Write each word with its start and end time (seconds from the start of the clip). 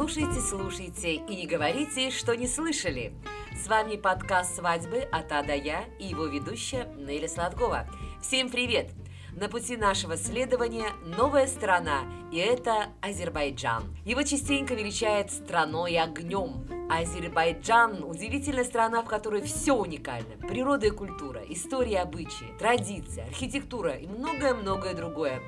Слушайте, 0.00 0.40
слушайте 0.40 1.14
и 1.16 1.36
не 1.36 1.46
говорите, 1.46 2.10
что 2.10 2.34
не 2.34 2.46
слышали. 2.46 3.12
С 3.54 3.68
вами 3.68 3.96
подкаст 3.96 4.56
«Свадьбы» 4.56 5.00
от 5.00 5.30
А 5.30 5.42
до 5.42 5.54
Я 5.54 5.84
и 5.98 6.06
его 6.06 6.24
ведущая 6.24 6.90
Нелли 6.96 7.26
Сладкова. 7.26 7.86
Всем 8.22 8.48
привет! 8.48 8.92
На 9.36 9.50
пути 9.50 9.76
нашего 9.76 10.16
следования 10.16 10.86
новая 11.04 11.46
страна, 11.46 12.04
и 12.32 12.38
это 12.38 12.86
Азербайджан. 13.02 13.94
Его 14.06 14.22
частенько 14.22 14.72
величает 14.72 15.30
страной 15.32 15.98
огнем. 15.98 16.66
Азербайджан– 16.90 18.02
удивительная 18.04 18.64
страна, 18.64 19.02
в 19.02 19.06
которой 19.06 19.42
все 19.42 19.74
уникально. 19.74 20.34
Природа 20.48 20.86
и 20.86 20.90
культура, 20.90 21.42
история 21.46 21.92
и 21.92 21.96
обычаи, 21.96 22.54
традиции, 22.58 23.24
архитектура 23.28 23.92
и 23.92 24.06
многое-многое 24.06 24.94
другое. 24.94 25.42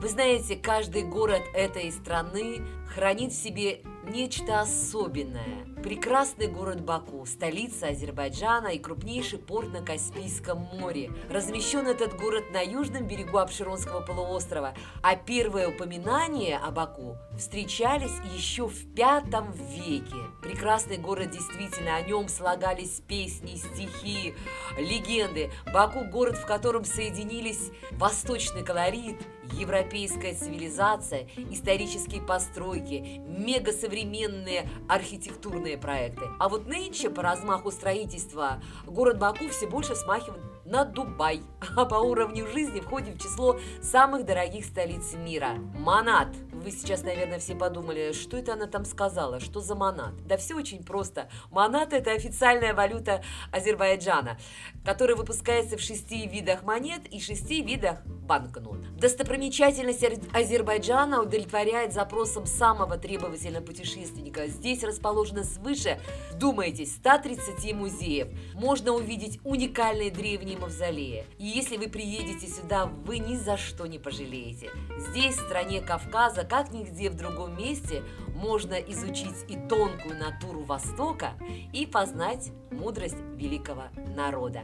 Вы 0.00 0.08
знаете, 0.08 0.56
каждый 0.56 1.04
город 1.04 1.42
этой 1.54 1.92
страны 1.92 2.62
хранит 2.92 3.30
в 3.30 3.40
себе 3.40 3.82
нечто 4.02 4.60
особенное. 4.60 5.71
Прекрасный 5.82 6.46
город 6.46 6.80
Баку, 6.80 7.26
столица 7.26 7.88
Азербайджана 7.88 8.68
и 8.68 8.78
крупнейший 8.78 9.40
порт 9.40 9.72
на 9.72 9.82
Каспийском 9.82 10.58
море. 10.58 11.10
Размещен 11.28 11.88
этот 11.88 12.16
город 12.16 12.44
на 12.52 12.60
южном 12.60 13.08
берегу 13.08 13.38
Абширонского 13.38 14.00
полуострова, 14.00 14.74
а 15.02 15.16
первые 15.16 15.66
упоминания 15.66 16.56
о 16.56 16.70
Баку 16.70 17.16
встречались 17.36 18.12
еще 18.32 18.68
в 18.68 18.94
пятом 18.94 19.50
веке. 19.52 20.14
Прекрасный 20.40 20.98
город 20.98 21.30
действительно, 21.32 21.96
о 21.96 22.02
нем 22.02 22.28
слагались 22.28 23.02
песни, 23.08 23.56
стихи, 23.56 24.34
легенды. 24.78 25.50
Баку– 25.74 26.04
город, 26.12 26.36
в 26.36 26.46
котором 26.46 26.84
соединились 26.84 27.72
восточный 27.90 28.64
колорит, 28.64 29.20
европейская 29.52 30.34
цивилизация, 30.34 31.26
исторические 31.50 32.22
постройки, 32.22 33.20
мегасовременные 33.26 34.68
архитектурные 34.88 35.71
проекты. 35.76 36.26
А 36.38 36.48
вот 36.48 36.66
нынче 36.66 37.10
по 37.10 37.22
размаху 37.22 37.70
строительства 37.70 38.62
город 38.86 39.18
Баку 39.18 39.48
все 39.48 39.66
больше 39.66 39.94
смахивает 39.94 40.42
на 40.64 40.84
Дубай, 40.84 41.42
а 41.76 41.84
по 41.84 41.96
уровню 41.96 42.46
жизни 42.46 42.80
входит 42.80 43.16
в 43.16 43.22
число 43.22 43.58
самых 43.80 44.24
дорогих 44.24 44.64
столиц 44.64 45.14
мира. 45.14 45.58
Манат. 45.74 46.28
Вы 46.52 46.70
сейчас, 46.70 47.02
наверное, 47.02 47.40
все 47.40 47.56
подумали, 47.56 48.12
что 48.12 48.36
это 48.36 48.52
она 48.52 48.66
там 48.66 48.84
сказала, 48.84 49.40
что 49.40 49.60
за 49.60 49.74
манат? 49.74 50.14
Да 50.26 50.36
все 50.36 50.54
очень 50.54 50.84
просто. 50.84 51.28
Манат– 51.50 51.92
это 51.94 52.12
официальная 52.12 52.72
валюта 52.72 53.22
Азербайджана, 53.50 54.38
которая 54.84 55.16
выпускается 55.16 55.76
в 55.76 55.80
шести 55.80 56.26
видах 56.28 56.62
монет 56.62 57.06
и 57.08 57.20
шести 57.20 57.62
видах 57.62 58.04
банкнот. 58.06 58.96
Достопримечательность 58.96 60.04
Азербайджана 60.32 61.20
удовлетворяет 61.20 61.92
запросам 61.92 62.46
самого 62.46 62.96
требовательного 62.96 63.64
путешественника. 63.64 64.46
Здесь 64.46 64.84
расположено 64.84 65.42
свыше, 65.42 66.00
думаетесь, 66.34 66.94
130 66.94 67.74
музеев. 67.74 68.28
Можно 68.54 68.92
увидеть 68.92 69.40
уникальные 69.42 70.10
древние 70.10 70.51
мавзолеи. 70.56 71.24
И 71.38 71.46
если 71.46 71.76
вы 71.76 71.88
приедете 71.88 72.46
сюда, 72.46 72.86
вы 72.86 73.18
ни 73.18 73.36
за 73.36 73.56
что 73.56 73.86
не 73.86 73.98
пожалеете. 73.98 74.70
Здесь, 74.98 75.36
в 75.36 75.46
стране 75.46 75.80
Кавказа, 75.80 76.44
как 76.44 76.72
нигде 76.72 77.10
в 77.10 77.14
другом 77.14 77.56
месте, 77.56 78.02
можно 78.34 78.74
изучить 78.74 79.44
и 79.48 79.56
тонкую 79.68 80.18
натуру 80.18 80.62
Востока, 80.62 81.34
и 81.72 81.86
познать 81.86 82.50
мудрость 82.70 83.18
великого 83.36 83.84
народа. 84.16 84.62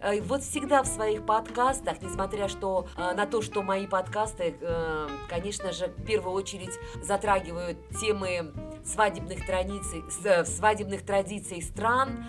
Э, 0.00 0.20
вот 0.22 0.42
всегда 0.42 0.82
в 0.82 0.86
своих 0.86 1.26
подкастах, 1.26 2.00
несмотря 2.00 2.48
что, 2.48 2.86
э, 2.96 3.14
на 3.14 3.26
то, 3.26 3.42
что 3.42 3.62
мои 3.62 3.86
подкасты, 3.86 4.56
э, 4.60 5.08
конечно 5.28 5.72
же, 5.72 5.88
в 5.88 6.04
первую 6.04 6.34
очередь 6.34 6.72
затрагивают 7.02 7.76
темы 8.00 8.52
свадебных 8.84 9.46
традиций, 9.46 10.02
свадебных 10.44 11.02
традиций 11.04 11.62
стран, 11.62 12.24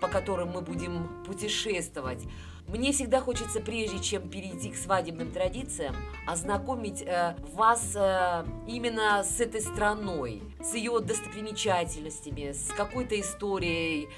по 0.00 0.08
которым 0.08 0.50
мы 0.50 0.62
будем 0.62 1.24
путешествовать, 1.24 2.22
мне 2.68 2.90
всегда 2.90 3.20
хочется, 3.20 3.60
прежде 3.60 4.00
чем 4.00 4.28
перейти 4.28 4.70
к 4.70 4.76
свадебным 4.76 5.30
традициям, 5.30 5.94
ознакомить 6.26 7.00
э, 7.02 7.36
вас 7.52 7.92
э, 7.94 8.44
именно 8.66 9.22
с 9.22 9.40
этой 9.40 9.60
страной, 9.60 10.42
с 10.60 10.74
ее 10.74 10.98
достопримечательностями, 10.98 12.50
с 12.50 12.72
какой-то 12.76 13.20
историей, 13.20 14.08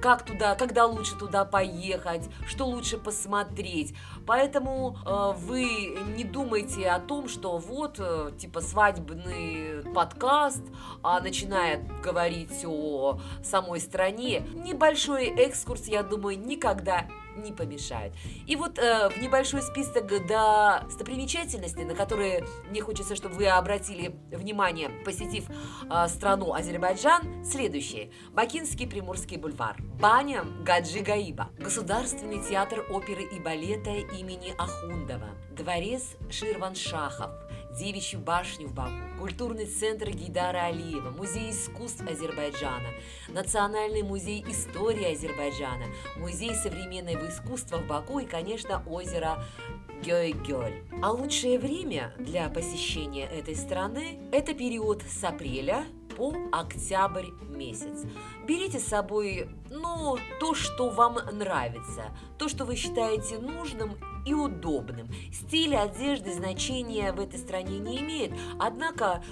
как 0.00 0.24
туда, 0.24 0.54
когда 0.54 0.86
лучше 0.86 1.16
туда 1.16 1.44
поехать, 1.44 2.28
что 2.46 2.66
лучше 2.66 2.98
посмотреть. 2.98 3.94
Поэтому 4.26 4.98
э, 5.04 5.32
вы 5.38 5.96
не 6.16 6.24
думайте 6.24 6.88
о 6.88 7.00
том, 7.00 7.28
что 7.28 7.58
вот, 7.58 7.96
э, 7.98 8.32
типа, 8.38 8.60
свадебный 8.60 9.82
подкаст, 9.92 10.62
а 11.02 11.20
начинает 11.20 11.80
говорить 12.00 12.64
о 12.64 13.18
самой 13.42 13.80
стране. 13.80 14.46
Небольшой 14.54 15.26
экскурс, 15.26 15.86
я 15.86 16.02
думаю, 16.02 16.38
никогда 16.38 17.06
не 17.36 17.52
помешает. 17.52 18.12
И 18.46 18.56
вот 18.56 18.78
э, 18.78 19.08
в 19.08 19.20
небольшой 19.20 19.62
список 19.62 20.06
достопримечательностей, 20.26 21.84
на 21.84 21.94
которые 21.94 22.44
мне 22.68 22.80
хочется, 22.80 23.16
чтобы 23.16 23.36
вы 23.36 23.46
обратили 23.46 24.14
внимание, 24.30 24.90
посетив 25.04 25.46
э, 25.48 26.08
страну 26.08 26.52
Азербайджан, 26.54 27.44
следующие. 27.44 28.10
Бакинский 28.32 28.86
Приморский 28.86 29.36
бульвар, 29.36 29.76
баня 30.00 30.44
Гаджи 30.64 31.00
Гаиба, 31.00 31.50
Государственный 31.58 32.42
театр 32.42 32.84
оперы 32.90 33.22
и 33.24 33.40
балета 33.40 33.90
имени 33.90 34.54
Ахундова, 34.58 35.28
дворец 35.50 36.16
Ширваншахов, 36.30 37.30
Девичью 37.78 38.20
башню 38.20 38.68
в 38.68 38.72
Баку, 38.72 38.94
культурный 39.18 39.66
центр 39.66 40.08
Гидара 40.08 40.64
Алиева, 40.64 41.10
музей 41.10 41.50
искусств 41.50 42.00
Азербайджана, 42.00 42.88
Национальный 43.28 44.02
музей 44.02 44.42
истории 44.48 45.12
Азербайджана, 45.12 45.84
музей 46.16 46.54
современного 46.54 47.28
искусства 47.28 47.76
в 47.76 47.86
Баку 47.86 48.18
и, 48.18 48.24
конечно, 48.24 48.82
озеро 48.86 49.44
Гёй-Гёль. 50.02 50.84
А 51.02 51.10
лучшее 51.10 51.58
время 51.58 52.14
для 52.18 52.48
посещения 52.48 53.26
этой 53.26 53.54
страны– 53.54 54.20
это 54.32 54.54
период 54.54 55.02
с 55.02 55.22
апреля 55.22 55.84
по 56.16 56.34
октябрь 56.52 57.26
месяц. 57.42 58.04
Берите 58.46 58.78
с 58.78 58.86
собой, 58.86 59.50
ну, 59.68 60.16
то, 60.40 60.54
что 60.54 60.88
вам 60.88 61.18
нравится, 61.30 62.04
то, 62.38 62.48
что 62.48 62.64
вы 62.64 62.74
считаете 62.74 63.38
нужным 63.38 63.98
и 64.26 64.34
удобным. 64.34 65.08
Стиль 65.32 65.76
одежды 65.76 66.34
значения 66.34 67.12
в 67.12 67.20
этой 67.20 67.38
стране 67.38 67.78
не 67.78 67.98
имеет, 68.00 68.32
однако 68.58 69.22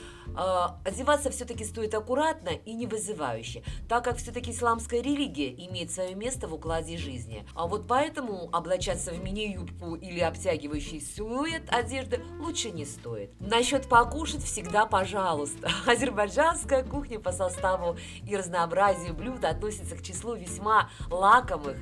одеваться 0.85 1.31
все-таки 1.31 1.65
стоит 1.65 1.95
аккуратно 1.95 2.51
и 2.51 2.75
не 2.75 2.87
вызывающе, 2.87 3.63
так 3.89 4.05
как 4.05 4.17
все-таки 4.17 4.51
исламская 4.51 5.01
религия 5.01 5.53
имеет 5.67 5.91
свое 5.91 6.15
место 6.15 6.49
в 6.49 6.55
укладе 6.55 6.97
жизни. 6.97 7.47
А 7.55 7.67
вот 7.67 7.87
поэтому 7.87 8.49
облачаться 8.53 9.13
в 9.13 9.23
мини-юбку 9.23 9.95
или 9.95 10.21
обтягивающий 10.21 11.01
силуэт 11.01 11.73
одежды 11.73 12.23
лучше 12.41 12.71
не 12.71 12.85
стоит. 12.85 13.31
Насчет 13.41 13.89
покушать 13.89 14.43
всегда 14.43 14.87
пожалуйста. 14.87 15.71
Азербайджанская 15.87 16.83
кухня 16.83 17.21
по 17.21 17.33
составу 17.33 17.97
и 18.27 18.37
разнообразию 18.37 19.15
блюд 19.15 19.45
относится 19.45 19.97
к 19.97 20.03
числу 20.03 20.35
весьма 20.35 20.91
лакомых 21.11 21.79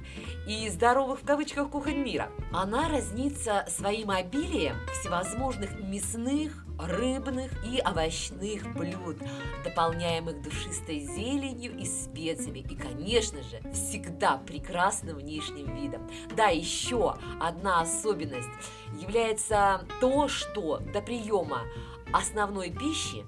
и 0.46 0.68
здоровых 0.68 1.20
в 1.20 1.24
кавычках 1.24 1.70
кухонь 1.70 1.98
мира. 1.98 2.30
Она 2.52 2.88
разнится 2.88 3.66
своим 3.68 4.10
обилием 4.10 4.76
всевозможных 5.00 5.80
мясных, 5.80 6.64
рыбных 6.86 7.52
и 7.64 7.80
овощных 7.80 8.74
блюд, 8.74 9.16
дополняемых 9.64 10.42
душистой 10.42 11.00
зеленью 11.00 11.76
и 11.78 11.84
специями, 11.84 12.60
и, 12.60 12.76
конечно 12.76 13.42
же, 13.42 13.60
всегда 13.72 14.38
прекрасным 14.38 15.16
внешним 15.16 15.74
видом. 15.74 16.08
Да, 16.36 16.48
еще 16.48 17.16
одна 17.40 17.80
особенность 17.80 18.48
является 19.00 19.86
то, 20.00 20.28
что 20.28 20.78
до 20.78 21.00
приема 21.00 21.62
основной 22.12 22.70
пищи 22.70 23.24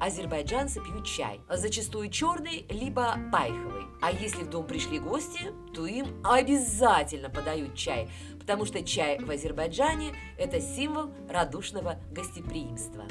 азербайджанцы 0.00 0.80
пьют 0.80 1.04
чай, 1.04 1.40
зачастую 1.48 2.10
черный, 2.10 2.66
либо 2.70 3.18
пайховый. 3.32 3.84
А 4.00 4.12
если 4.12 4.44
в 4.44 4.50
дом 4.50 4.66
пришли 4.66 4.98
гости, 5.00 5.52
то 5.74 5.86
им 5.86 6.06
обязательно 6.24 7.30
подают 7.30 7.74
чай, 7.74 8.08
потому 8.48 8.64
что 8.64 8.82
чай 8.82 9.18
в 9.18 9.30
Азербайджане– 9.30 10.14
это 10.38 10.58
символ 10.58 11.10
радушного 11.28 12.00
гостеприимства. 12.10 13.04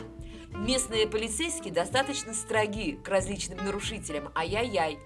Местные 0.54 1.08
полицейские 1.08 1.72
достаточно 1.72 2.34
строги 2.34 2.94
к 3.04 3.08
различным 3.08 3.64
нарушителям. 3.64 4.32
Ай-яй-яй. 4.36 4.98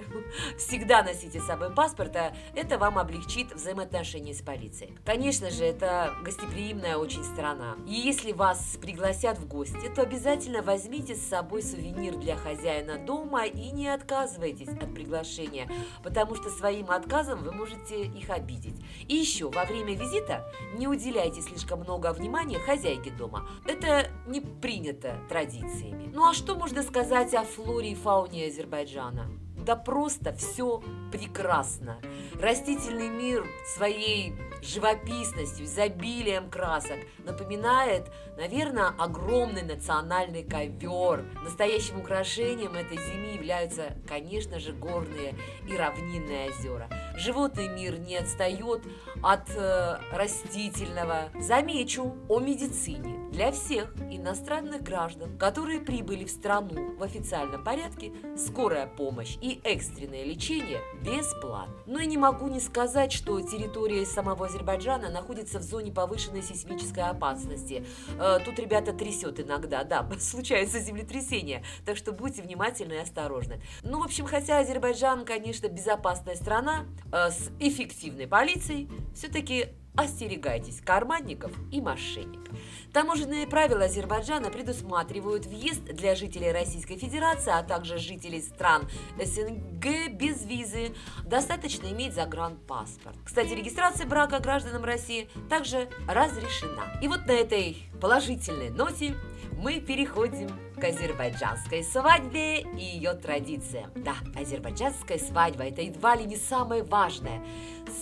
Всегда 0.57 1.03
носите 1.03 1.41
с 1.41 1.45
собой 1.45 1.73
паспорт, 1.73 2.15
а 2.15 2.33
это 2.55 2.77
вам 2.77 2.97
облегчит 2.97 3.53
взаимоотношения 3.53 4.33
с 4.33 4.41
полицией. 4.41 4.97
Конечно 5.05 5.49
же, 5.49 5.65
это 5.65 6.13
гостеприимная 6.23 6.95
очень 6.95 7.23
страна. 7.23 7.75
И 7.85 7.93
если 7.93 8.31
вас 8.31 8.77
пригласят 8.81 9.39
в 9.39 9.47
гости, 9.47 9.91
то 9.93 10.03
обязательно 10.03 10.61
возьмите 10.61 11.15
с 11.15 11.27
собой 11.27 11.63
сувенир 11.63 12.15
для 12.15 12.37
хозяина 12.37 12.97
дома 12.97 13.45
и 13.45 13.71
не 13.71 13.89
отказывайтесь 13.89 14.69
от 14.69 14.93
приглашения, 14.93 15.69
потому 16.01 16.35
что 16.35 16.49
своим 16.49 16.89
отказом 16.91 17.43
вы 17.43 17.51
можете 17.51 18.05
их 18.05 18.29
обидеть. 18.29 18.81
И 19.07 19.15
еще, 19.15 19.49
во 19.49 19.65
время 19.65 19.95
визита 19.95 20.49
не 20.75 20.87
уделяйте 20.87 21.41
слишком 21.41 21.81
много 21.81 22.13
внимания 22.13 22.57
хозяйке 22.57 23.11
дома. 23.11 23.47
Это 23.67 24.09
не 24.27 24.39
принято 24.39 25.19
традиция 25.27 25.40
традициями. 25.41 26.09
Ну 26.13 26.29
а 26.29 26.33
что 26.33 26.55
можно 26.55 26.83
сказать 26.83 27.33
о 27.33 27.43
флоре 27.43 27.91
и 27.91 27.95
фауне 27.95 28.47
Азербайджана? 28.47 29.29
Да 29.57 29.75
просто 29.75 30.33
все 30.33 30.81
прекрасно. 31.11 32.01
Растительный 32.39 33.09
мир 33.09 33.45
своей 33.75 34.33
живописностью, 34.63 35.65
изобилием 35.65 36.49
красок 36.49 36.97
напоминает, 37.25 38.11
наверное, 38.37 38.87
огромный 38.97 39.61
национальный 39.61 40.43
ковер. 40.43 41.25
Настоящим 41.43 41.99
украшением 41.99 42.73
этой 42.73 42.97
зимы 42.97 43.35
являются, 43.35 43.95
конечно 44.07 44.59
же, 44.59 44.73
горные 44.73 45.35
и 45.67 45.75
равнинные 45.75 46.49
озера. 46.49 46.89
Животный 47.15 47.67
мир 47.67 47.99
не 47.99 48.17
отстает 48.17 48.81
от 49.21 49.49
э, 49.55 49.97
растительного. 50.11 51.29
Замечу 51.39 52.15
о 52.27 52.39
медицине. 52.39 53.19
Для 53.31 53.51
всех 53.51 53.93
иностранных 54.09 54.83
граждан, 54.83 55.37
которые 55.37 55.79
прибыли 55.79 56.25
в 56.25 56.29
страну 56.29 56.95
в 56.97 57.03
официальном 57.03 57.63
порядке, 57.63 58.11
скорая 58.35 58.87
помощь 58.87 59.37
и 59.41 59.61
экстренное 59.63 60.25
лечение 60.25 60.79
бесплатно. 61.01 61.73
Но 61.85 61.99
и 61.99 62.07
не 62.07 62.17
могу 62.17 62.47
не 62.47 62.59
сказать, 62.59 63.13
что 63.13 63.39
территория 63.41 64.05
самого 64.05 64.47
Азербайджана 64.47 65.09
находится 65.09 65.59
в 65.59 65.63
зоне 65.63 65.91
повышенной 65.91 66.43
сейсмической 66.43 67.03
опасности. 67.03 67.85
Э, 68.19 68.39
тут 68.43 68.59
ребята 68.59 68.91
трясет 68.91 69.39
иногда, 69.39 69.83
да, 69.83 70.05
случаются 70.19 70.79
землетрясения, 70.79 71.63
так 71.85 71.95
что 71.95 72.11
будьте 72.11 72.41
внимательны 72.41 72.93
и 72.93 72.97
осторожны. 72.97 73.61
Ну, 73.83 74.01
в 74.01 74.03
общем, 74.03 74.25
хотя 74.25 74.59
Азербайджан, 74.59 75.25
конечно, 75.25 75.67
безопасная 75.67 76.35
страна 76.35 76.85
э, 77.13 77.29
с 77.29 77.49
эффективной 77.59 78.27
полицией, 78.27 78.89
все-таки 79.13 79.69
Остерегайтесь 79.95 80.79
карманников 80.79 81.51
и 81.69 81.81
мошенников. 81.81 82.57
Таможенные 82.93 83.45
правила 83.45 83.85
Азербайджана 83.85 84.49
предусматривают 84.49 85.45
въезд 85.45 85.83
для 85.83 86.15
жителей 86.15 86.53
Российской 86.53 86.95
Федерации, 86.95 87.51
а 87.51 87.61
также 87.61 87.97
жителей 87.97 88.41
стран 88.41 88.87
СНГ 89.21 90.13
без 90.13 90.45
визы. 90.45 90.95
Достаточно 91.25 91.87
иметь 91.87 92.13
загранпаспорт. 92.13 93.17
Кстати, 93.25 93.53
регистрация 93.53 94.07
брака 94.07 94.39
гражданам 94.39 94.85
России 94.85 95.29
также 95.49 95.89
разрешена. 96.07 96.99
И 97.01 97.09
вот 97.09 97.25
на 97.25 97.31
этой 97.31 97.77
положительной 97.99 98.69
ноте 98.69 99.15
мы 99.61 99.81
переходим 99.81 100.49
к 100.79 100.83
азербайджанской 100.83 101.83
свадьбе 101.83 102.61
и 102.61 102.83
ее 102.95 103.13
традициям. 103.13 103.91
Да, 103.95 104.15
азербайджанская 104.35 105.19
свадьба– 105.19 105.63
это 105.65 105.81
едва 105.81 106.15
ли 106.15 106.25
не 106.25 106.37
самое 106.37 106.83
важное, 106.83 107.43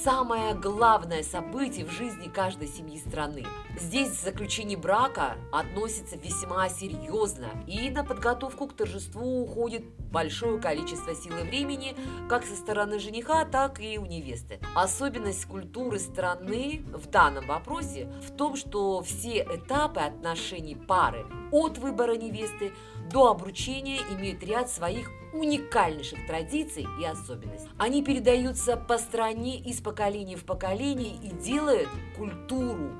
самое 0.03 0.53
главное 0.53 1.23
событие 1.23 1.85
в 1.85 1.91
жизни 1.91 2.27
каждой 2.27 2.67
семьи 2.67 2.97
страны. 2.97 3.45
Здесь 3.81 4.21
заключение 4.21 4.77
брака 4.77 5.37
относится 5.53 6.17
весьма 6.17 6.67
серьезно, 6.67 7.47
и 7.65 7.89
на 7.89 8.03
подготовку 8.03 8.67
к 8.67 8.73
торжеству 8.73 9.41
уходит 9.41 9.83
большое 10.11 10.59
количество 10.59 11.15
сил 11.15 11.37
и 11.37 11.43
времени 11.43 11.95
как 12.27 12.45
со 12.45 12.55
стороны 12.55 12.99
жениха, 12.99 13.45
так 13.45 13.79
и 13.79 13.97
у 13.97 14.05
невесты. 14.05 14.59
Особенность 14.75 15.45
культуры 15.45 15.97
страны 15.97 16.83
в 16.93 17.07
данном 17.09 17.47
вопросе 17.47 18.11
в 18.27 18.35
том, 18.35 18.57
что 18.57 19.01
все 19.01 19.43
этапы 19.43 20.01
отношений 20.01 20.75
пары 20.75 21.25
от 21.51 21.77
выбора 21.77 22.15
невесты 22.15 22.73
до 23.11 23.31
обручения 23.31 23.99
имеют 24.11 24.43
ряд 24.43 24.69
своих 24.69 25.09
уникальнейших 25.33 26.25
традиций 26.25 26.87
и 26.99 27.05
особенностей. 27.05 27.69
Они 27.77 28.03
передаются 28.03 28.77
по 28.77 28.97
стране 28.97 29.59
из 29.59 29.79
поколения 29.79 30.35
в 30.35 30.43
поколение 30.43 31.15
и 31.23 31.29
делают 31.29 31.89
культуру, 32.17 32.91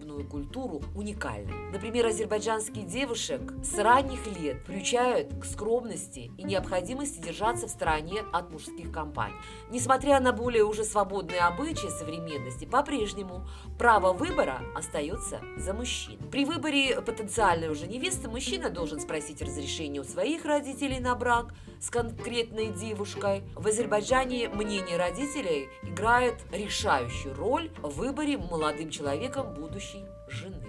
свадебную 0.00 0.26
культуру 0.26 0.82
уникальной. 0.94 1.70
Например, 1.72 2.06
азербайджанских 2.06 2.86
девушек 2.86 3.40
с 3.62 3.78
ранних 3.78 4.26
лет 4.38 4.64
приучают 4.64 5.34
к 5.40 5.44
скромности 5.44 6.30
и 6.36 6.42
необходимости 6.42 7.20
держаться 7.20 7.66
в 7.66 7.70
стороне 7.70 8.22
от 8.32 8.50
мужских 8.50 8.90
компаний. 8.90 9.34
Несмотря 9.70 10.20
на 10.20 10.32
более 10.32 10.64
уже 10.64 10.84
свободные 10.84 11.40
обычаи 11.40 11.88
современности, 11.88 12.64
по-прежнему 12.64 13.46
право 13.78 14.12
выбора 14.12 14.60
остается 14.74 15.40
за 15.56 15.74
мужчин. 15.74 16.18
При 16.30 16.44
выборе 16.44 17.00
потенциальной 17.00 17.68
уже 17.68 17.86
невесты 17.86 18.28
мужчина 18.28 18.70
должен 18.70 19.00
спросить 19.00 19.42
разрешение 19.42 20.00
у 20.00 20.04
своих 20.04 20.44
родителей 20.44 21.00
на 21.00 21.14
брак, 21.14 21.54
с 21.80 21.88
конкретной 21.88 22.68
девушкой. 22.68 23.42
В 23.54 23.66
Азербайджане 23.66 24.50
мнение 24.50 24.98
родителей 24.98 25.68
играет 25.82 26.34
решающую 26.52 27.34
роль 27.34 27.70
в 27.82 27.96
выборе 27.96 28.36
молодым 28.36 28.90
человеком 28.90 29.54
будущей 29.90 30.04
жены. 30.28 30.62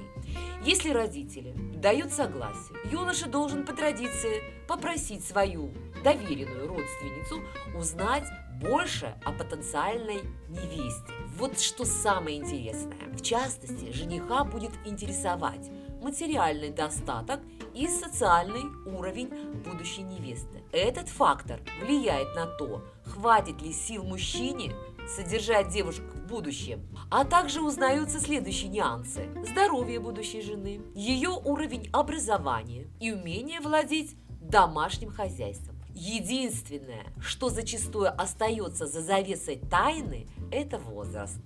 Если 0.63 0.91
родители 0.91 1.53
дают 1.75 2.11
согласие, 2.11 2.77
юноша 2.91 3.27
должен 3.27 3.65
по 3.65 3.73
традиции 3.73 4.43
попросить 4.67 5.25
свою 5.25 5.71
доверенную 6.03 6.67
родственницу 6.67 7.41
узнать 7.75 8.27
больше 8.61 9.15
о 9.25 9.31
потенциальной 9.31 10.21
невесте. 10.49 11.13
Вот 11.37 11.59
что 11.59 11.83
самое 11.83 12.37
интересное. 12.37 12.97
В 13.11 13.21
частности, 13.21 13.91
жениха 13.91 14.43
будет 14.43 14.71
интересовать 14.85 15.69
материальный 16.01 16.69
достаток 16.69 17.39
и 17.73 17.87
социальный 17.87 18.65
уровень 18.85 19.29
будущей 19.63 20.03
невесты. 20.03 20.63
Этот 20.71 21.09
фактор 21.09 21.59
влияет 21.81 22.35
на 22.35 22.45
то, 22.45 22.83
хватит 23.05 23.61
ли 23.61 23.73
сил 23.73 24.03
мужчине 24.03 24.73
содержать 25.07 25.69
девушку 25.69 26.05
будущем, 26.31 26.87
а 27.11 27.25
также 27.25 27.61
узнаются 27.61 28.19
следующие 28.19 28.71
нюансы. 28.71 29.29
Здоровье 29.51 29.99
будущей 29.99 30.41
жены, 30.41 30.81
ее 30.95 31.29
уровень 31.29 31.89
образования 31.91 32.87
и 32.99 33.11
умение 33.11 33.59
владеть 33.59 34.15
домашним 34.41 35.11
хозяйством. 35.11 35.75
Единственное, 35.93 37.05
что 37.19 37.49
зачастую 37.49 38.09
остается 38.19 38.87
за 38.87 39.01
завесой 39.01 39.57
тайны, 39.69 40.25
это 40.51 40.79
возраст. 40.79 41.37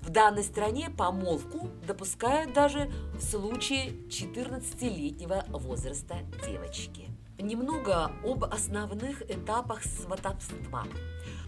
В 0.00 0.10
данной 0.10 0.42
стране 0.42 0.90
помолвку 0.90 1.70
допускают 1.86 2.52
даже 2.52 2.90
в 3.14 3.22
случае 3.22 3.90
14-летнего 4.08 5.44
возраста 5.48 6.16
девочки. 6.46 7.08
Немного 7.38 8.10
об 8.24 8.44
основных 8.44 9.22
этапах 9.30 9.82
сватовства. 9.84 10.84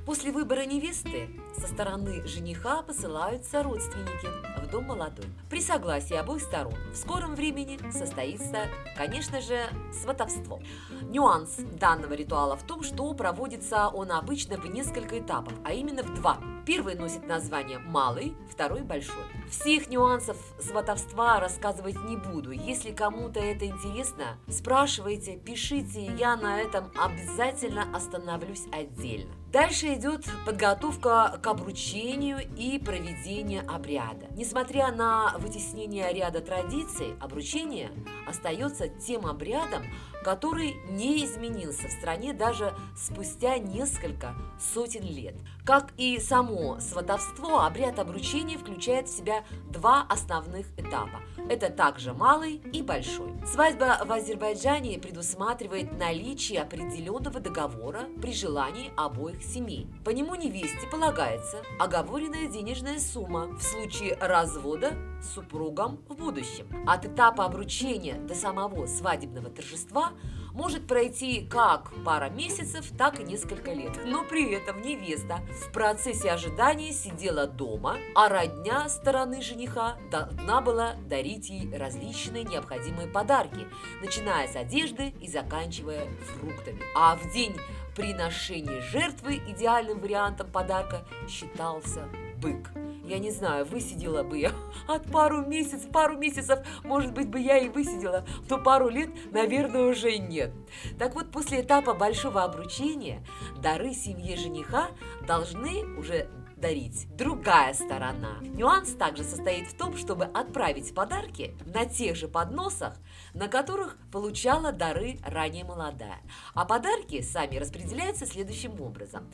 После 0.07 0.31
выбора 0.31 0.65
невесты 0.65 1.29
со 1.59 1.67
стороны 1.67 2.25
жениха 2.29 2.83
посылаются 2.83 3.65
родственники 3.65 4.29
в 4.61 4.71
дом 4.71 4.85
молодой. 4.85 5.27
При 5.51 5.61
согласии 5.61 6.15
обоих 6.15 6.43
сторон 6.43 6.77
в 6.93 6.97
скором 6.97 7.35
времени 7.35 7.77
состоится, 7.91 8.69
конечно 8.97 9.41
же, 9.41 9.59
сватовство. 9.93 10.61
Нюанс 11.03 11.57
данного 11.57 12.13
ритуала 12.13 12.57
в 12.57 12.63
том, 12.63 12.85
что 12.85 13.13
проводится 13.15 13.89
он 13.89 14.13
обычно 14.13 14.57
в 14.59 14.67
несколько 14.67 15.19
этапов, 15.19 15.53
а 15.65 15.73
именно 15.73 16.05
в 16.05 16.15
два. 16.15 16.39
Первый 16.65 16.95
носит 16.95 17.27
название 17.27 17.79
«малый», 17.79 18.37
второй 18.51 18.83
«большой». 18.83 19.25
Всех 19.51 19.89
нюансов 19.89 20.37
сватовства 20.61 21.41
рассказывать 21.41 21.97
не 22.05 22.17
буду. 22.17 22.53
Если 22.53 22.93
кому-то 22.93 23.41
это 23.41 23.67
интересно, 23.67 24.39
спрашивайте, 24.49 25.37
пишите, 25.37 26.05
я 26.17 26.37
на 26.37 26.61
этом 26.61 26.93
обязательно 26.97 27.87
остановлюсь 27.95 28.67
отдельно. 28.73 29.33
Дальше 29.57 29.95
идет 29.95 30.23
подготовка 30.45 31.41
к 31.43 31.47
обручению 31.47 32.41
и 32.59 32.79
проведение 32.79 33.63
обряда. 33.63 34.27
Несмотря 34.33 34.93
на 34.93 35.35
вытеснение 35.39 36.13
ряда 36.13 36.43
традиций, 36.43 37.15
обручение 37.23 37.91
остается 38.29 38.89
тем 38.89 39.25
обрядом, 39.25 39.83
который 40.23 40.75
не 40.91 41.25
изменился 41.25 41.89
в 41.89 41.91
стране 41.91 42.35
даже 42.35 42.75
спустя 42.95 43.57
несколько 43.57 44.35
сотен 44.59 45.05
лет. 45.05 45.37
Как 45.65 45.93
и 45.97 46.19
само 46.19 46.79
сватовство, 46.81 47.61
обряд 47.61 47.99
обручения 47.99 48.59
включает 48.59 49.09
в 49.09 49.17
себя 49.17 49.43
два 49.71 50.03
основных 50.09 50.67
этапа. 50.77 51.23
Это 51.49 51.71
также 51.71 52.13
малый 52.13 52.61
и 52.73 52.83
большой. 52.83 53.33
Свадьба 53.47 54.01
в 54.05 54.13
Азербайджане 54.13 54.99
предусматривает 54.99 55.97
наличие 55.97 56.61
определенного 56.61 57.41
договора 57.41 58.03
при 58.21 58.33
желании 58.33 58.93
обоих 58.97 59.46
семей. 59.47 59.87
По 60.05 60.11
нему 60.11 60.35
невесте 60.35 60.87
полагается 60.91 61.63
оговоренная 61.79 62.49
денежная 62.49 62.99
сумма 62.99 63.47
в 63.47 63.63
случае 63.63 64.17
развода 64.21 64.93
с 65.23 65.35
супругом 65.35 65.99
в 66.09 66.15
будущем. 66.15 66.67
От 66.87 67.07
этапа 67.07 67.45
обручения 67.45 68.15
до 68.15 68.35
самого 68.35 68.87
свадебного 68.87 69.49
торжества 69.51 70.13
может 70.57 70.87
пройти 70.87 71.47
как 71.47 71.93
пара 72.03 72.31
месяцев, 72.31 72.87
так 72.97 73.21
и 73.21 73.25
несколько 73.25 73.73
лет. 73.73 73.93
Но 74.07 74.25
при 74.25 74.55
этом 74.55 74.81
невеста 74.81 75.41
в 75.63 75.71
процессе 75.71 76.31
ожидания 76.31 76.93
сидела 76.93 77.47
дома, 77.47 77.99
а 78.15 78.31
родня 78.31 78.89
стороны 78.89 79.43
жениха 79.43 79.99
должна 80.11 80.63
была 80.63 80.95
дарить 81.09 81.51
ей 81.51 81.77
различные 81.77 82.45
необходимые 82.45 83.07
подарки, 83.07 83.67
начиная 84.01 84.49
с 84.49 84.57
одежды 84.57 85.15
и 85.21 85.29
заканчивая 85.29 86.07
фруктами. 86.25 86.81
А 86.95 87.17
в 87.17 87.31
день 87.33 87.55
приношения 87.97 88.83
жертвы 88.83 89.37
идеальным 89.49 89.99
вариантом 89.99 90.49
подарка 90.51 91.03
считался 91.29 92.05
бык. 92.41 92.71
я 93.05 93.19
не 93.19 93.31
знаю, 93.31 93.65
высидела 93.65 94.23
бы 94.23 94.39
я 94.39 94.53
от 94.89 95.11
пару 95.11 95.45
месяцев, 95.45 95.91
пару 95.91 96.19
месяцев, 96.19 96.59
может 96.85 97.13
быть, 97.15 97.29
бы 97.29 97.41
я 97.41 97.57
и 97.59 97.71
высидела, 97.71 98.27
то 98.49 98.59
пару 98.59 98.89
лет, 98.91 99.09
наверное, 99.33 99.89
уже 99.91 100.19
нет. 100.19 100.53
Так 100.99 101.15
вот, 101.15 101.31
после 101.31 101.63
этапа 101.63 101.95
большого 101.95 102.45
обручения 102.45 103.25
дары 103.57 103.95
семье 103.95 104.37
жениха 104.37 104.89
должны 105.27 105.85
уже 105.97 106.29
дарить 106.57 107.07
другая 107.15 107.75
сторона. 107.75 108.39
Нюанс 108.43 108.91
также 108.95 109.25
состоит 109.25 109.69
в 109.69 109.77
том, 109.77 109.97
чтобы 109.97 110.25
отправить 110.25 110.95
подарки 110.95 111.55
на 111.67 111.85
тех 111.85 112.17
же 112.17 112.29
подносах, 112.29 112.97
на 113.35 113.49
которых 113.49 113.99
получала 114.11 114.73
дары 114.73 115.19
ранее 115.25 115.65
молодая. 115.65 116.21
А 116.55 116.65
подарки 116.65 117.21
сами 117.21 117.57
распределяются 117.57 118.27
следующим 118.27 118.81
образом. 118.81 119.31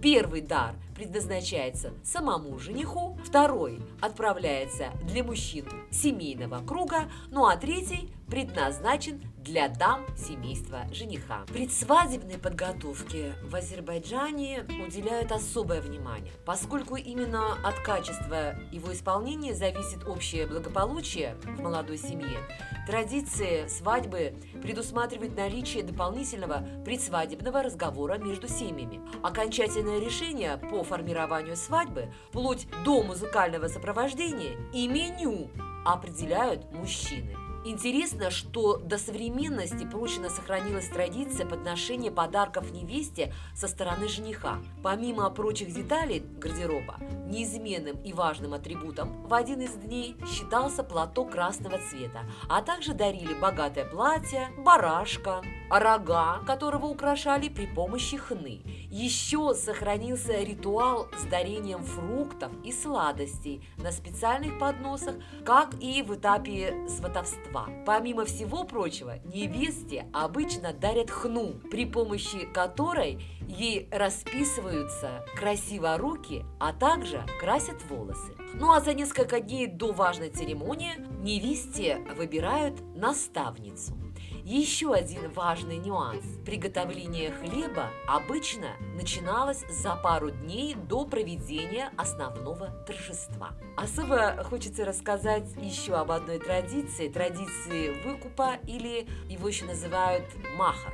Первый 0.00 0.40
дар 0.40 0.74
предназначается 0.94 1.92
самому 2.02 2.58
жениху, 2.58 3.18
второй 3.24 3.80
отправляется 4.00 4.90
для 5.02 5.22
мужчин 5.22 5.66
семейного 5.90 6.64
круга, 6.64 7.10
ну 7.28 7.46
а 7.46 7.56
третий 7.56 8.12
предназначен 8.32 9.20
для 9.36 9.68
дам 9.68 10.06
семейства 10.16 10.86
жениха. 10.90 11.44
Предсвадебной 11.48 12.38
подготовке 12.38 13.34
в 13.42 13.54
Азербайджане 13.54 14.64
уделяют 14.86 15.30
особое 15.32 15.82
внимание, 15.82 16.32
поскольку 16.46 16.96
именно 16.96 17.52
от 17.62 17.78
качества 17.80 18.54
его 18.72 18.90
исполнения 18.94 19.52
зависит 19.54 20.08
общее 20.08 20.46
благополучие 20.46 21.36
в 21.44 21.60
молодой 21.60 21.98
семье. 21.98 22.38
Традиция 22.86 23.68
свадьбы 23.68 24.34
предусматривает 24.62 25.36
наличие 25.36 25.82
дополнительного 25.82 26.64
предсвадебного 26.86 27.62
разговора 27.62 28.16
между 28.16 28.48
семьями. 28.48 29.02
Окончательное 29.22 30.00
решение 30.00 30.56
по 30.56 30.82
формированию 30.82 31.54
свадьбы, 31.54 32.10
вплоть 32.30 32.66
до 32.82 33.02
музыкального 33.02 33.68
сопровождения 33.68 34.56
и 34.72 34.88
меню 34.88 35.50
определяют 35.84 36.72
мужчины. 36.72 37.36
Интересно, 37.64 38.30
что 38.30 38.76
до 38.78 38.98
современности 38.98 39.86
прочно 39.86 40.28
сохранилась 40.28 40.88
традиция 40.88 41.46
подношения 41.46 42.10
подарков 42.10 42.72
невесте 42.72 43.32
со 43.54 43.68
стороны 43.68 44.08
жениха. 44.08 44.58
Помимо 44.82 45.30
прочих 45.30 45.72
деталей 45.72 46.24
гардероба, 46.40 46.96
неизменным 47.28 47.96
и 48.02 48.12
важным 48.12 48.54
атрибутом 48.54 49.28
в 49.28 49.32
один 49.32 49.60
из 49.60 49.74
дней 49.74 50.16
считался 50.26 50.82
платок 50.82 51.30
красного 51.30 51.78
цвета, 51.88 52.22
а 52.48 52.62
также 52.62 52.94
дарили 52.94 53.32
богатое 53.34 53.84
платье, 53.84 54.48
барашка, 54.58 55.42
рога, 55.78 56.40
которого 56.46 56.86
украшали 56.86 57.48
при 57.48 57.66
помощи 57.66 58.16
хны. 58.16 58.60
Еще 58.90 59.54
сохранился 59.54 60.42
ритуал 60.42 61.08
с 61.18 61.24
дарением 61.24 61.82
фруктов 61.82 62.52
и 62.64 62.72
сладостей 62.72 63.66
на 63.78 63.90
специальных 63.90 64.58
подносах, 64.58 65.14
как 65.44 65.74
и 65.80 66.02
в 66.02 66.14
этапе 66.14 66.86
сватовства. 66.88 67.68
Помимо 67.86 68.24
всего 68.24 68.64
прочего, 68.64 69.18
невесте 69.24 70.06
обычно 70.12 70.72
дарят 70.72 71.10
хну, 71.10 71.54
при 71.70 71.86
помощи 71.86 72.46
которой 72.52 73.22
ей 73.48 73.88
расписываются 73.90 75.24
красиво 75.36 75.96
руки, 75.96 76.44
а 76.60 76.72
также 76.72 77.24
красят 77.40 77.82
волосы. 77.88 78.34
Ну 78.54 78.72
а 78.72 78.80
за 78.80 78.94
несколько 78.94 79.40
дней 79.40 79.66
до 79.66 79.92
важной 79.92 80.30
церемонии 80.30 80.92
невесте 81.22 81.98
выбирают 82.16 82.80
наставницу. 82.94 84.01
Еще 84.44 84.92
один 84.92 85.30
важный 85.30 85.76
нюанс. 85.76 86.24
Приготовление 86.44 87.30
хлеба 87.30 87.90
обычно 88.08 88.70
начиналось 88.96 89.64
за 89.70 89.94
пару 89.94 90.30
дней 90.30 90.74
до 90.74 91.04
проведения 91.04 91.92
основного 91.96 92.70
торжества. 92.84 93.52
Особо 93.76 94.42
хочется 94.42 94.84
рассказать 94.84 95.48
еще 95.60 95.94
об 95.94 96.10
одной 96.10 96.40
традиции, 96.40 97.08
традиции 97.08 98.02
выкупа 98.04 98.56
или 98.66 99.06
его 99.28 99.46
еще 99.46 99.64
называют 99.64 100.24
махар. 100.56 100.92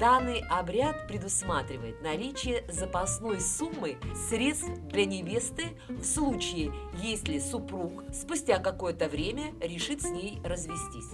Данный 0.00 0.40
обряд 0.50 1.06
предусматривает 1.06 2.02
наличие 2.02 2.64
запасной 2.70 3.40
суммы 3.40 3.96
средств 4.28 4.68
для 4.88 5.04
невесты 5.04 5.78
в 5.88 6.04
случае, 6.04 6.72
если 7.02 7.38
супруг 7.38 8.04
спустя 8.12 8.58
какое-то 8.58 9.08
время 9.08 9.54
решит 9.60 10.02
с 10.02 10.10
ней 10.10 10.38
развестись. 10.44 11.12